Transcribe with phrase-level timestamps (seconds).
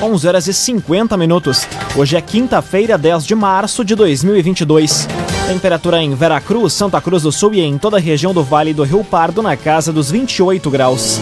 [0.00, 1.66] 11 horas e 50 minutos.
[1.96, 5.08] Hoje é quinta-feira, 10 de março de 2022.
[5.48, 8.84] Temperatura em Veracruz, Santa Cruz do Sul e em toda a região do Vale do
[8.84, 11.18] Rio Pardo na casa dos 28 graus.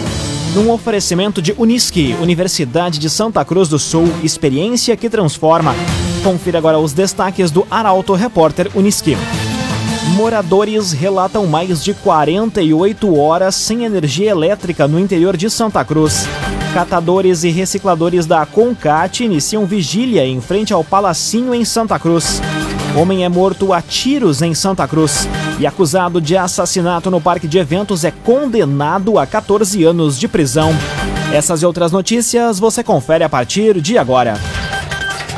[0.53, 5.73] Num oferecimento de Unisque, Universidade de Santa Cruz do Sul, experiência que transforma.
[6.23, 9.17] Confira agora os destaques do Arauto Repórter Unisque.
[10.15, 16.27] Moradores relatam mais de 48 horas sem energia elétrica no interior de Santa Cruz.
[16.77, 22.39] Catadores e recicladores da Concat iniciam vigília em frente ao Palacinho em Santa Cruz.
[22.95, 25.27] Homem é morto a tiros em Santa Cruz
[25.57, 30.69] e acusado de assassinato no parque de eventos é condenado a 14 anos de prisão.
[31.33, 34.39] Essas e outras notícias você confere a partir de agora.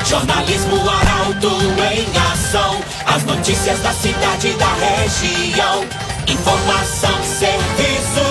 [0.05, 1.51] Jornalismo Arauto
[1.93, 2.81] em ação.
[3.05, 5.85] As notícias da cidade e da região.
[6.27, 8.28] Informação, serviço.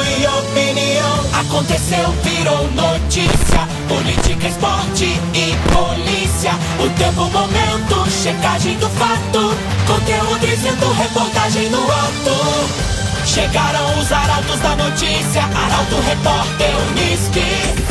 [1.59, 3.67] Aconteceu, virou notícia.
[3.89, 6.53] Política, esporte e polícia.
[6.79, 9.53] O tempo, momento, checagem do fato.
[9.85, 13.27] Conteúdo dizendo, reportagem no ato.
[13.27, 15.43] Chegaram os arautos da notícia.
[15.43, 17.89] Arauto, repórter, Unisque.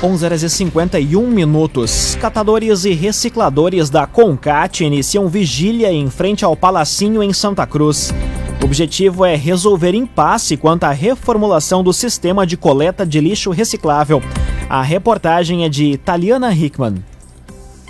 [0.00, 2.16] 11 horas e 51 minutos.
[2.20, 8.14] Catadores e recicladores da Concat iniciam vigília em frente ao Palacinho em Santa Cruz.
[8.60, 14.22] O objetivo é resolver impasse quanto à reformulação do sistema de coleta de lixo reciclável.
[14.68, 17.02] A reportagem é de Taliana Hickman.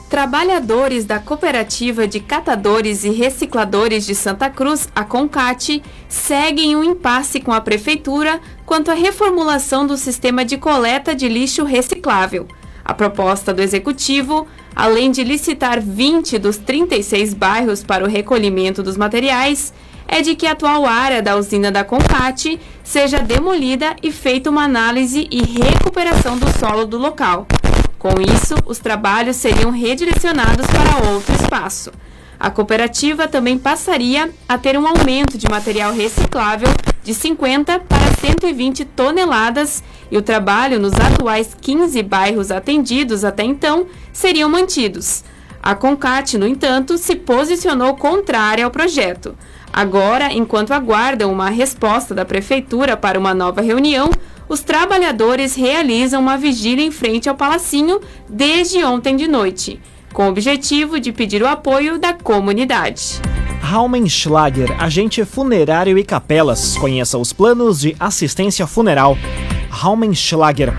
[0.08, 7.40] Trabalhadores da Cooperativa de Catadores e Recicladores de Santa Cruz, a CONCAT, seguem um impasse
[7.40, 12.46] com a Prefeitura quanto à reformulação do sistema de coleta de lixo reciclável.
[12.84, 18.96] A proposta do Executivo, além de licitar 20 dos 36 bairros para o recolhimento dos
[18.96, 19.72] materiais,
[20.06, 24.64] é de que a atual área da usina da CONCAT seja demolida e feita uma
[24.64, 27.46] análise e recuperação do solo do local.
[27.98, 31.92] Com isso, os trabalhos seriam redirecionados para outro espaço.
[32.40, 36.70] A cooperativa também passaria a ter um aumento de material reciclável
[37.04, 43.86] de 50 para 120 toneladas e o trabalho nos atuais 15 bairros atendidos até então
[44.12, 45.22] seriam mantidos.
[45.62, 49.36] A Concat, no entanto, se posicionou contrária ao projeto.
[49.72, 54.10] Agora, enquanto aguardam uma resposta da prefeitura para uma nova reunião,
[54.48, 59.80] os trabalhadores realizam uma vigília em frente ao Palacinho desde ontem de noite,
[60.12, 63.20] com o objetivo de pedir o apoio da comunidade.
[63.60, 66.76] Raumenschlager, agente funerário e capelas.
[66.76, 69.16] Conheça os planos de assistência funeral.
[69.70, 70.72] Raumenschlager.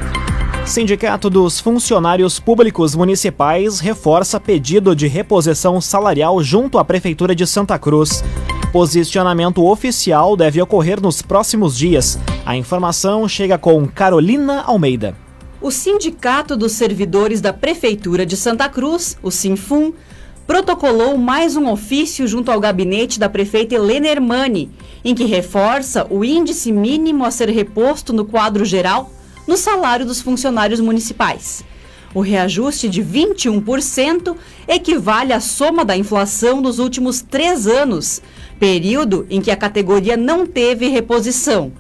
[0.66, 7.80] Sindicato dos Funcionários Públicos Municipais reforça pedido de reposição salarial junto à Prefeitura de Santa
[7.80, 8.24] Cruz.
[8.72, 12.18] Posicionamento oficial deve ocorrer nos próximos dias.
[12.46, 15.14] A informação chega com Carolina Almeida.
[15.60, 19.92] O Sindicato dos Servidores da Prefeitura de Santa Cruz, o Sinfum,
[20.48, 24.72] protocolou mais um ofício junto ao gabinete da prefeita Helena Hermani,
[25.04, 29.12] em que reforça o índice mínimo a ser reposto no quadro geral
[29.46, 31.62] no salário dos funcionários municipais.
[32.14, 34.36] O reajuste de 21%
[34.68, 38.22] equivale à soma da inflação dos últimos três anos,
[38.60, 41.72] período em que a categoria não teve reposição.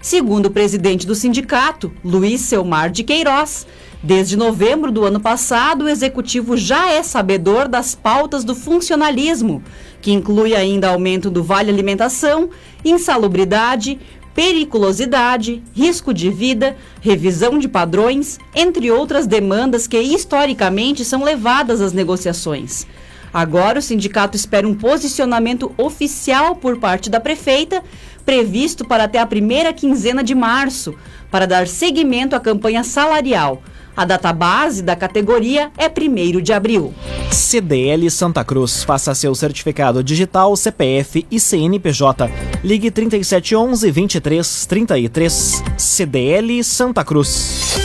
[0.00, 3.66] Segundo o presidente do sindicato, Luiz Selmar de Queiroz,
[4.02, 9.62] desde novembro do ano passado, o executivo já é sabedor das pautas do funcionalismo,
[10.02, 12.50] que inclui ainda aumento do vale alimentação,
[12.84, 13.98] insalubridade,
[14.34, 21.92] periculosidade, risco de vida, revisão de padrões, entre outras demandas que historicamente são levadas às
[21.92, 22.86] negociações.
[23.32, 27.82] Agora, o sindicato espera um posicionamento oficial por parte da prefeita,
[28.24, 30.94] previsto para até a primeira quinzena de março,
[31.30, 33.62] para dar seguimento à campanha salarial.
[33.96, 36.92] A data base da categoria é 1 de abril.
[37.30, 38.82] CDL Santa Cruz.
[38.82, 42.28] Faça seu certificado digital, CPF e CNPJ.
[42.64, 45.62] Ligue 3711 2333.
[45.78, 47.78] CDL Santa Cruz.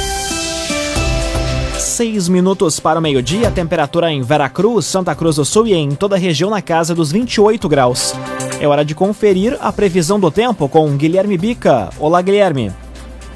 [1.77, 6.15] Seis minutos para o meio-dia, temperatura em Veracruz, Santa Cruz do Sul e em toda
[6.15, 8.15] a região na casa dos 28 graus.
[8.59, 11.89] É hora de conferir a previsão do tempo com Guilherme Bica.
[11.99, 12.71] Olá, Guilherme.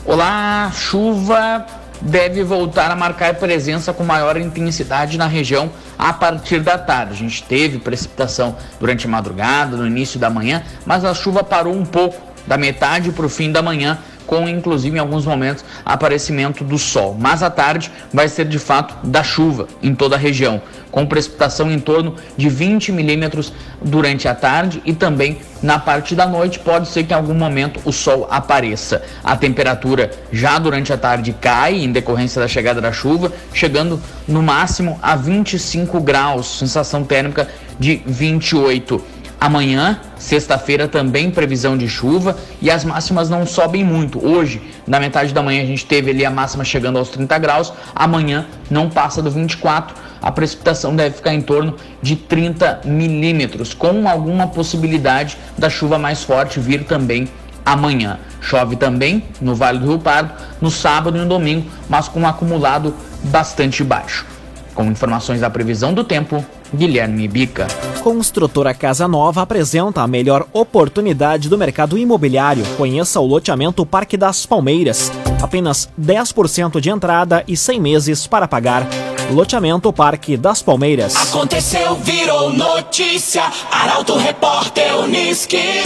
[0.06, 6.78] Olá, chuva deve voltar a marcar presença com maior intensidade na região a partir da
[6.78, 7.14] tarde.
[7.14, 11.74] A gente teve precipitação durante a madrugada, no início da manhã, mas a chuva parou
[11.74, 16.64] um pouco da metade para o fim da manhã, com inclusive em alguns momentos aparecimento
[16.64, 17.16] do sol.
[17.20, 20.62] Mas à tarde vai ser de fato da chuva em toda a região,
[20.92, 26.26] com precipitação em torno de 20 milímetros durante a tarde e também na parte da
[26.26, 29.02] noite pode ser que em algum momento o sol apareça.
[29.24, 34.44] A temperatura já durante a tarde cai em decorrência da chegada da chuva, chegando no
[34.44, 37.48] máximo a 25 graus, sensação térmica
[37.80, 39.02] de 28.
[39.44, 44.26] Amanhã, sexta-feira, também previsão de chuva e as máximas não sobem muito.
[44.26, 47.74] Hoje, na metade da manhã, a gente teve ali a máxima chegando aos 30 graus.
[47.94, 49.98] Amanhã não passa do 24.
[50.22, 56.24] A precipitação deve ficar em torno de 30 milímetros, com alguma possibilidade da chuva mais
[56.24, 57.28] forte vir também
[57.66, 58.20] amanhã.
[58.40, 60.32] Chove também no Vale do Rio Pardo,
[60.62, 64.26] no sábado e no domingo, mas com um acumulado bastante baixo.
[64.74, 67.68] Com informações da previsão do tempo, Guilherme Bica.
[68.02, 72.66] Construtora Casa Nova apresenta a melhor oportunidade do mercado imobiliário.
[72.76, 75.12] Conheça o loteamento Parque das Palmeiras.
[75.42, 78.88] Apenas 10% de entrada e 100 meses para pagar.
[79.32, 81.16] Loteamento Parque das Palmeiras.
[81.16, 83.44] Aconteceu, virou notícia.
[83.72, 85.84] Arauto Repórter Uniski.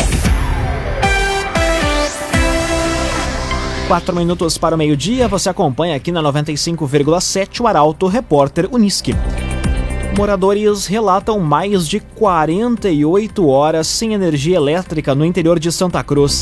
[3.87, 9.15] Quatro minutos para o meio-dia, você acompanha aqui na 95,7 o Arauto Repórter Uniski.
[10.17, 16.41] Moradores relatam mais de 48 horas sem energia elétrica no interior de Santa Cruz.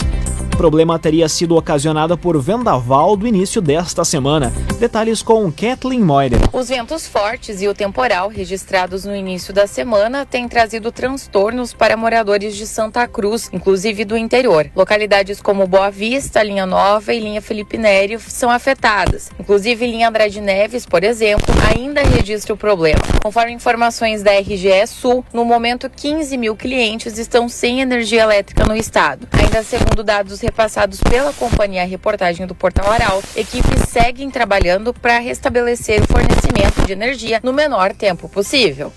[0.56, 4.54] O problema teria sido ocasionado por vendaval do início desta semana.
[4.80, 6.40] Detalhes com Kathleen Moyer.
[6.54, 11.98] Os ventos fortes e o temporal registrados no início da semana têm trazido transtornos para
[11.98, 14.72] moradores de Santa Cruz, inclusive do interior.
[14.74, 19.30] Localidades como Boa Vista, Linha Nova e Linha Felipe Nério são afetadas.
[19.38, 23.02] Inclusive, Linha Andrade Neves, por exemplo, ainda registra o problema.
[23.22, 28.74] Conforme informações da RGE Sul, no momento 15 mil clientes estão sem energia elétrica no
[28.74, 29.28] estado.
[29.34, 36.04] Ainda segundo dados repassados pela companhia reportagem do Portal Arauto, equipes seguem trabalhando para restabelecer
[36.04, 38.94] o fornecimento de energia no menor tempo possível.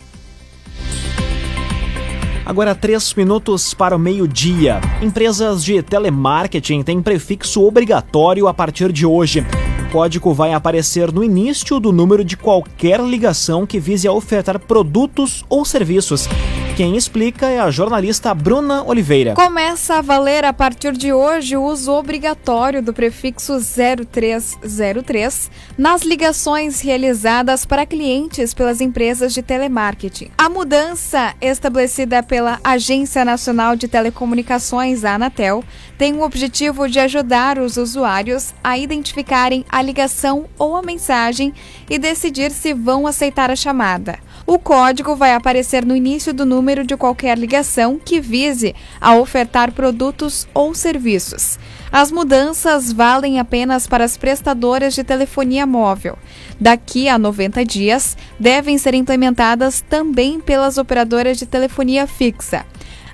[2.45, 4.81] Agora, três minutos para o meio-dia.
[5.03, 9.45] Empresas de telemarketing têm prefixo obrigatório a partir de hoje.
[9.87, 14.59] O código vai aparecer no início do número de qualquer ligação que vise a ofertar
[14.59, 16.29] produtos ou serviços.
[16.78, 19.34] Quem explica é a jornalista Bruna Oliveira.
[19.34, 26.80] Começa a valer a partir de hoje o uso obrigatório do prefixo 0303 nas ligações
[26.80, 30.30] realizadas para clientes pelas empresas de telemarketing.
[30.38, 35.64] A mudança, estabelecida pela Agência Nacional de Telecomunicações, a Anatel,
[35.98, 41.52] tem o objetivo de ajudar os usuários a identificarem a ligação ou a mensagem
[41.90, 44.20] e decidir se vão aceitar a chamada.
[44.46, 49.73] O código vai aparecer no início do número de qualquer ligação que vise a ofertar
[49.73, 51.59] produtos ou serviços.
[51.91, 56.19] As mudanças valem apenas para as prestadoras de telefonia móvel.
[56.61, 62.65] Daqui a 90 dias, devem ser implementadas também pelas operadoras de telefonia fixa.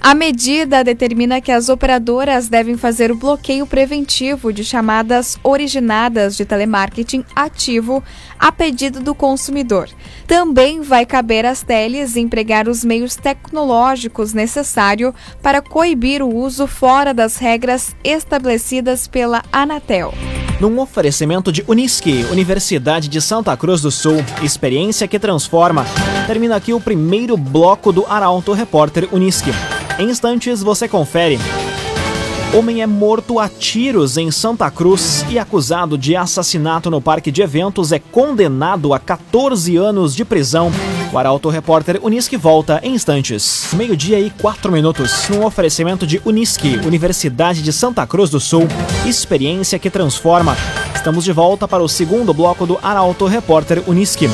[0.07, 6.45] A medida determina que as operadoras devem fazer o bloqueio preventivo de chamadas originadas de
[6.45, 8.05] telemarketing ativo
[8.39, 9.89] a pedido do consumidor.
[10.27, 17.15] Também vai caber às teles empregar os meios tecnológicos necessários para coibir o uso fora
[17.15, 20.13] das regras estabelecidas pela Anatel.
[20.61, 25.87] Num oferecimento de Unisque, Universidade de Santa Cruz do Sul, experiência que transforma.
[26.27, 29.51] Termina aqui o primeiro bloco do Arauto Repórter Unisque.
[29.99, 31.39] Em instantes você confere.
[32.53, 37.43] Homem é morto a tiros em Santa Cruz e acusado de assassinato no parque de
[37.43, 40.71] eventos é condenado a 14 anos de prisão.
[41.13, 43.69] O Arauto Repórter Unisque volta em instantes.
[43.73, 45.29] Meio-dia e quatro minutos.
[45.29, 48.67] Num oferecimento de Unisque, Universidade de Santa Cruz do Sul.
[49.07, 50.57] Experiência que transforma.
[50.95, 54.29] Estamos de volta para o segundo bloco do Arauto Repórter Unisque.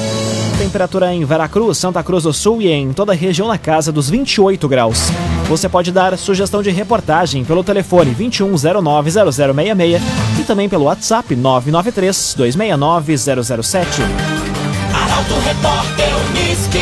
[0.58, 4.11] Temperatura em Veracruz, Santa Cruz do Sul e em toda a região na casa dos
[4.11, 5.11] 28 graus.
[5.50, 10.00] Você pode dar sugestão de reportagem pelo telefone 21090066
[10.40, 14.00] e também pelo WhatsApp 993 269 007.
[14.95, 16.78] Arauto Repórter Uniski.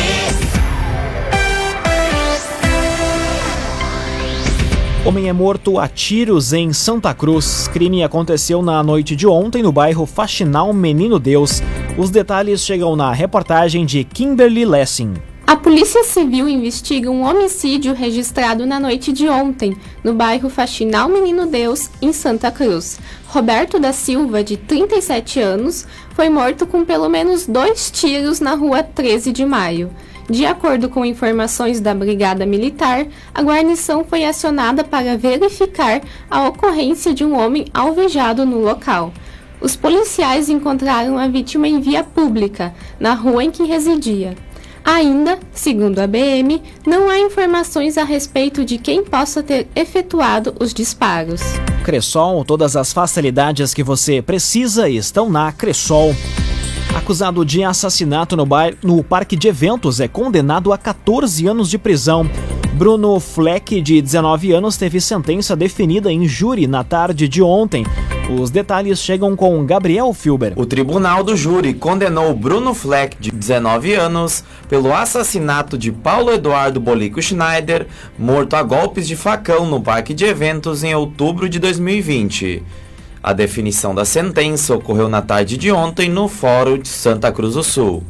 [5.03, 7.67] Homem é morto a tiros em Santa Cruz.
[7.69, 11.63] Crime aconteceu na noite de ontem no bairro Faxinal Menino Deus.
[11.97, 15.15] Os detalhes chegam na reportagem de Kimberly Lessing.
[15.49, 21.47] A Polícia Civil investiga um homicídio registrado na noite de ontem, no bairro Faxinal Menino
[21.47, 22.99] Deus, em Santa Cruz.
[23.25, 28.83] Roberto da Silva, de 37 anos, foi morto com pelo menos dois tiros na rua
[28.83, 29.89] 13 de maio.
[30.29, 37.11] De acordo com informações da Brigada Militar, a guarnição foi acionada para verificar a ocorrência
[37.11, 39.11] de um homem alvejado no local.
[39.59, 44.37] Os policiais encontraram a vítima em via pública, na rua em que residia.
[44.91, 50.73] Ainda, segundo a BM, não há informações a respeito de quem possa ter efetuado os
[50.73, 51.41] disparos.
[51.83, 56.15] Cressol, todas as facilidades que você precisa estão na Cressol.
[56.95, 61.77] Acusado de assassinato no, bar, no parque de eventos, é condenado a 14 anos de
[61.77, 62.27] prisão.
[62.79, 67.85] Bruno Fleck, de 19 anos, teve sentença definida em júri na tarde de ontem.
[68.39, 70.53] Os detalhes chegam com Gabriel Filber.
[70.55, 76.79] O tribunal do júri condenou Bruno Fleck, de 19 anos, pelo assassinato de Paulo Eduardo
[76.79, 77.85] Bolico Schneider,
[78.17, 82.63] morto a golpes de facão no parque de eventos em outubro de 2020.
[83.21, 87.61] A definição da sentença ocorreu na tarde de ontem no Fórum de Santa Cruz do
[87.61, 88.05] Sul.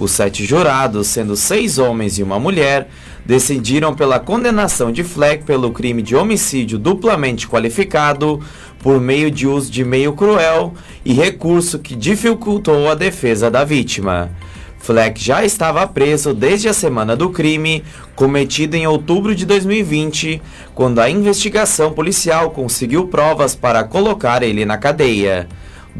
[0.00, 2.88] Os sete jurados, sendo seis homens e uma mulher,
[3.22, 8.40] decidiram pela condenação de Fleck pelo crime de homicídio duplamente qualificado
[8.78, 10.72] por meio de uso de meio cruel
[11.04, 14.30] e recurso que dificultou a defesa da vítima.
[14.78, 17.84] Fleck já estava preso desde a semana do crime,
[18.16, 20.40] cometido em outubro de 2020,
[20.74, 25.46] quando a investigação policial conseguiu provas para colocar ele na cadeia.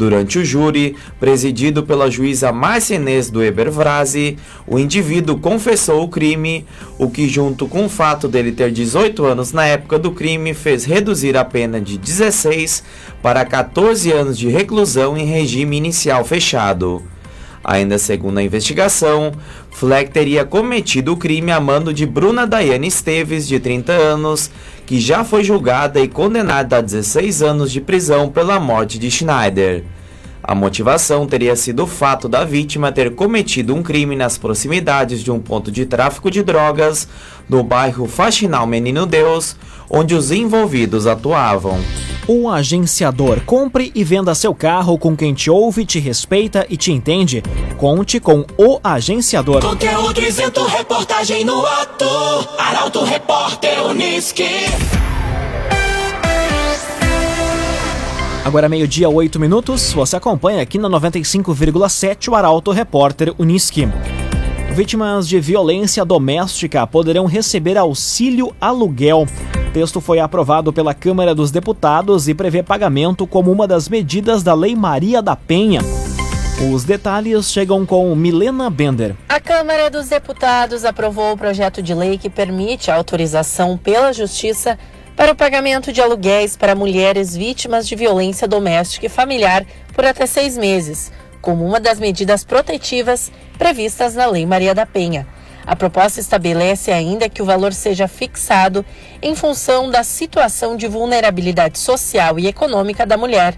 [0.01, 6.65] Durante o júri, presidido pela juíza Marcenês do Ebervrase, o indivíduo confessou o crime,
[6.97, 10.87] o que, junto com o fato dele ter 18 anos na época do crime, fez
[10.87, 12.83] reduzir a pena de 16
[13.23, 17.03] para 14 anos de reclusão em regime inicial fechado.
[17.63, 19.33] Ainda segundo a investigação,
[19.71, 24.51] Fleck teria cometido o crime a mando de Bruna Daiane Esteves, de 30 anos,
[24.87, 29.85] que já foi julgada e condenada a 16 anos de prisão pela morte de Schneider.
[30.51, 35.31] A motivação teria sido o fato da vítima ter cometido um crime nas proximidades de
[35.31, 37.07] um ponto de tráfico de drogas
[37.49, 39.55] no bairro Faxinal Menino Deus,
[39.89, 41.79] onde os envolvidos atuavam.
[42.29, 43.41] Um agenciador.
[43.47, 47.45] Compre e venda seu carro com quem te ouve, te respeita e te entende.
[47.79, 49.63] Conte com o agenciador.
[49.63, 52.05] Conteúdo isento, reportagem no ato.
[52.59, 54.51] Arauto Repórter Uniski.
[58.51, 59.93] Agora meio-dia, 8 minutos.
[59.93, 63.89] Você acompanha aqui na 95,7 o Arauto Repórter Uniski.
[64.73, 69.25] Vítimas de violência doméstica poderão receber auxílio aluguel.
[69.69, 74.43] O texto foi aprovado pela Câmara dos Deputados e prevê pagamento como uma das medidas
[74.43, 75.81] da Lei Maria da Penha.
[76.75, 79.15] Os detalhes chegam com Milena Bender.
[79.29, 84.77] A Câmara dos Deputados aprovou o projeto de lei que permite a autorização pela Justiça
[85.17, 90.27] para o pagamento de aluguéis para mulheres vítimas de violência doméstica e familiar por até
[90.27, 95.27] seis meses, como uma das medidas protetivas previstas na Lei Maria da Penha.
[95.67, 98.85] A proposta estabelece ainda que o valor seja fixado
[99.23, 103.57] em função da situação de vulnerabilidade social e econômica da mulher.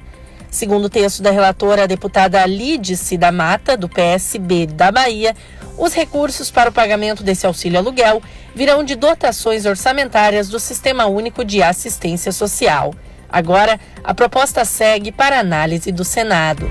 [0.50, 5.34] Segundo o texto da relatora, a deputada Lídice da Mata, do PSB da Bahia,
[5.76, 8.22] os recursos para o pagamento desse auxílio aluguel
[8.54, 12.94] virão de dotações orçamentárias do Sistema Único de Assistência Social.
[13.28, 16.68] Agora, a proposta segue para análise do Senado.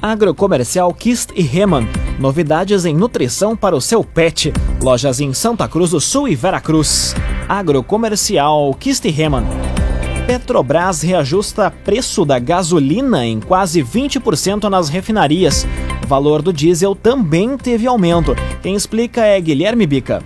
[0.00, 1.86] Agrocomercial Kist e Reman.
[2.18, 4.52] Novidades em nutrição para o seu pet.
[4.82, 7.14] Lojas em Santa Cruz do Sul e Veracruz.
[7.48, 9.44] Agrocomercial Kist e Reman.
[10.26, 15.66] Petrobras reajusta preço da gasolina em quase 20% nas refinarias.
[16.08, 18.34] Valor do diesel também teve aumento.
[18.62, 20.22] Quem explica é Guilherme Bica.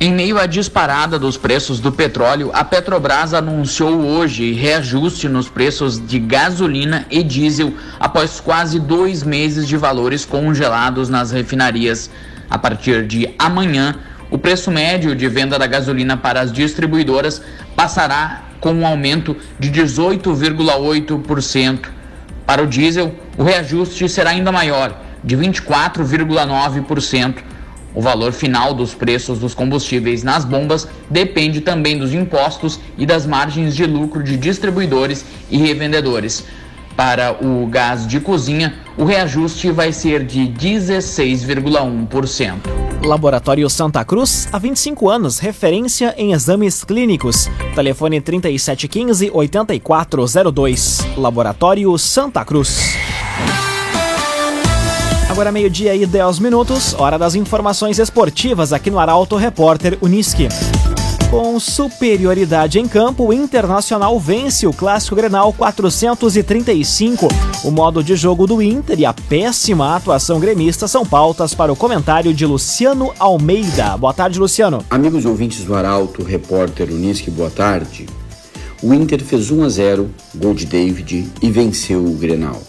[0.00, 6.00] Em meio à disparada dos preços do petróleo, a Petrobras anunciou hoje reajuste nos preços
[6.00, 12.10] de gasolina e diesel após quase dois meses de valores congelados nas refinarias.
[12.48, 13.96] A partir de amanhã,
[14.30, 17.42] o preço médio de venda da gasolina para as distribuidoras
[17.76, 21.90] passará com um aumento de 18,8%.
[22.46, 27.34] Para o diesel, o reajuste será ainda maior, de 24,9%.
[27.94, 33.26] O valor final dos preços dos combustíveis nas bombas depende também dos impostos e das
[33.26, 36.44] margens de lucro de distribuidores e revendedores.
[36.96, 42.58] Para o gás de cozinha, o reajuste vai ser de 16,1%.
[43.02, 47.48] Laboratório Santa Cruz, há 25 anos, referência em exames clínicos.
[47.74, 51.16] Telefone 3715-8402.
[51.16, 52.99] Laboratório Santa Cruz.
[55.30, 60.48] Agora meio-dia e 10 minutos, hora das informações esportivas aqui no Arauto Repórter Uniski.
[61.30, 67.28] Com superioridade em campo, o Internacional vence o Clássico Grenal 435.
[67.62, 71.76] O modo de jogo do Inter e a péssima atuação gremista são pautas para o
[71.76, 73.96] comentário de Luciano Almeida.
[73.96, 74.84] Boa tarde, Luciano.
[74.90, 78.06] Amigos ouvintes do Arauto, repórter Unisque, boa tarde.
[78.82, 82.60] O Inter fez 1 a 0, gol de David e venceu o Grenal.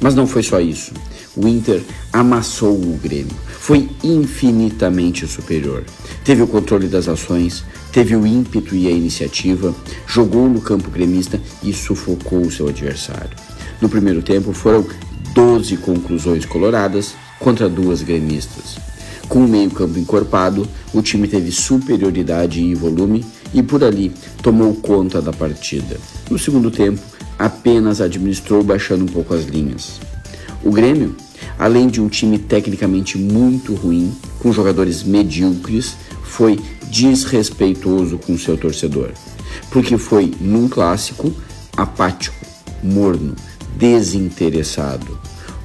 [0.00, 0.94] Mas não foi só isso.
[1.38, 1.80] O Inter
[2.12, 3.36] amassou o Grêmio.
[3.46, 5.84] Foi infinitamente superior.
[6.24, 9.72] Teve o controle das ações, teve o ímpeto e a iniciativa,
[10.04, 13.36] jogou no campo gremista e sufocou o seu adversário.
[13.80, 14.84] No primeiro tempo foram
[15.32, 18.76] 12 conclusões coloradas contra duas gremistas.
[19.28, 25.22] Com o meio-campo encorpado, o time teve superioridade e volume e por ali tomou conta
[25.22, 25.98] da partida.
[26.28, 27.00] No segundo tempo,
[27.38, 30.00] apenas administrou baixando um pouco as linhas.
[30.64, 31.14] O Grêmio,
[31.58, 36.58] além de um time tecnicamente muito ruim, com jogadores medíocres, foi
[36.90, 39.10] desrespeitoso com seu torcedor,
[39.70, 41.32] porque foi num clássico
[41.76, 42.36] apático,
[42.82, 43.34] morno,
[43.76, 45.18] desinteressado.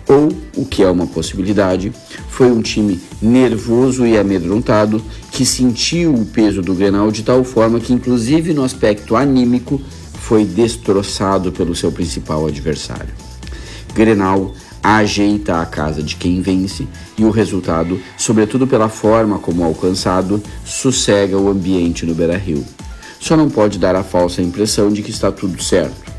[0.07, 1.91] Ou, o que é uma possibilidade,
[2.29, 7.79] foi um time nervoso e amedrontado que sentiu o peso do Grenal de tal forma
[7.79, 9.81] que, inclusive no aspecto anímico,
[10.13, 13.13] foi destroçado pelo seu principal adversário.
[13.93, 16.85] Grenal ajeita a casa de quem vence
[17.17, 22.65] e o resultado, sobretudo pela forma como alcançado, sossega o ambiente no Beira-Rio.
[23.19, 26.11] Só não pode dar a falsa impressão de que está tudo certo.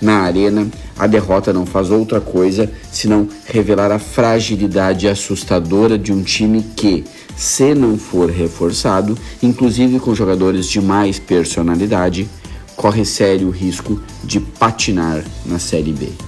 [0.00, 6.22] Na arena, a derrota não faz outra coisa senão revelar a fragilidade assustadora de um
[6.22, 7.04] time que,
[7.36, 12.28] se não for reforçado, inclusive com jogadores de mais personalidade,
[12.76, 16.27] corre sério risco de patinar na Série B.